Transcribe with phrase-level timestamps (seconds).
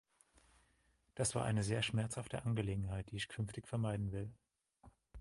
[1.13, 4.31] Das war eine sehr schmerzhafte Angelegenheit, die ich künftig vermeiden will.